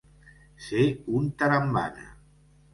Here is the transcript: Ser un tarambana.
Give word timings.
Ser 0.67 0.87
un 1.21 1.29
tarambana. 1.43 2.11